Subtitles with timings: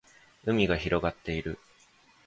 [0.45, 1.59] 海が広がっている